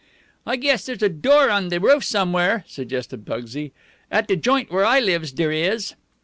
"I 0.47 0.55
guess 0.55 0.87
there's 0.87 1.03
a 1.03 1.09
door 1.09 1.51
on 1.51 1.65
to 1.69 1.77
de 1.77 1.79
roof 1.79 2.03
somewhere," 2.03 2.65
suggested 2.67 3.23
Pugsy. 3.23 3.71
"At 4.09 4.27
de 4.27 4.35
joint 4.35 4.71
where 4.71 4.83
I 4.83 4.99
lives 4.99 5.31
dere 5.31 5.51
is." 5.51 5.93